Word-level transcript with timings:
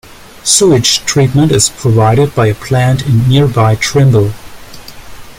Sewage 0.43 1.05
treatment 1.05 1.51
is 1.51 1.69
provided 1.69 2.33
by 2.33 2.47
a 2.47 2.55
plant 2.55 3.05
in 3.05 3.29
nearby 3.29 3.75
Trimble. 3.75 4.31